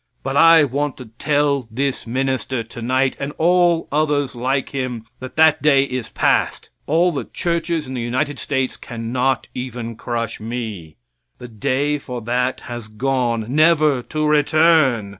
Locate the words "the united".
7.93-8.39